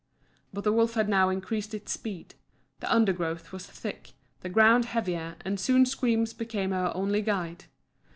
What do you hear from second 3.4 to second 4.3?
was thick,